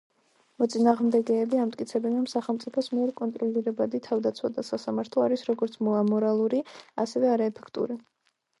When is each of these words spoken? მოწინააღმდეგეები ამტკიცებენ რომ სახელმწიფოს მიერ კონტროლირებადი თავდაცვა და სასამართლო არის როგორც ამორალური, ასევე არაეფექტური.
მოწინააღმდეგეები 0.61 1.59
ამტკიცებენ 1.63 2.15
რომ 2.19 2.23
სახელმწიფოს 2.31 2.89
მიერ 2.95 3.11
კონტროლირებადი 3.21 4.01
თავდაცვა 4.09 4.51
და 4.57 4.65
სასამართლო 4.73 5.27
არის 5.29 5.47
როგორც 5.53 5.79
ამორალური, 6.01 6.63
ასევე 7.07 7.33
არაეფექტური. 7.37 8.03